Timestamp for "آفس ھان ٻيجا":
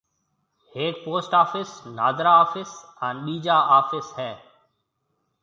2.43-3.57